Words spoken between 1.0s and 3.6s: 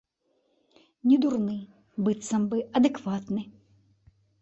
Недурны, быццам бы, адэкватны.